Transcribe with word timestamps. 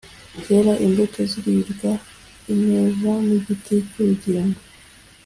cyera 0.41 0.73
imbuto 0.85 1.19
ziribwa, 1.31 1.91
imeza 2.53 3.11
n’igiti 3.27 3.73
cy’ubugingo 3.91 4.59